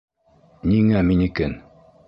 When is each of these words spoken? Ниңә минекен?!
Ниңә 0.71 1.03
минекен?! 1.11 1.57